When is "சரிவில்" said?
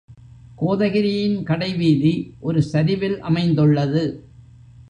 2.61-3.21